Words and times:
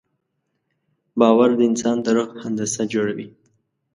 باور 1.19 1.49
د 1.57 1.61
انسان 1.69 1.97
د 2.05 2.07
روح 2.17 2.29
هندسه 2.43 2.83
جوړوي. 2.93 3.27